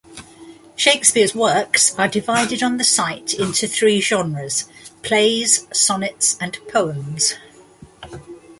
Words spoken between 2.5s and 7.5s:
on the site into three genres: plays, sonnets, and poems.